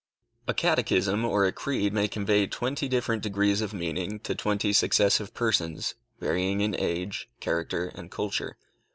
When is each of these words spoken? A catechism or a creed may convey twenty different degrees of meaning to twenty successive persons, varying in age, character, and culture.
A 0.47 0.53
catechism 0.55 1.23
or 1.23 1.45
a 1.45 1.51
creed 1.51 1.93
may 1.93 2.07
convey 2.07 2.47
twenty 2.47 2.87
different 2.87 3.21
degrees 3.21 3.61
of 3.61 3.71
meaning 3.71 4.19
to 4.21 4.33
twenty 4.33 4.73
successive 4.73 5.31
persons, 5.35 5.93
varying 6.19 6.61
in 6.61 6.73
age, 6.75 7.29
character, 7.39 7.91
and 7.93 8.09
culture. 8.09 8.57